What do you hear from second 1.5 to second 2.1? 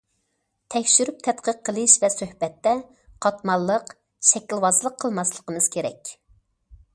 قىلىش ۋە